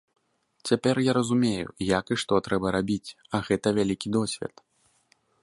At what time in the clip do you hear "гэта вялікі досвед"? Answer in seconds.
3.51-4.55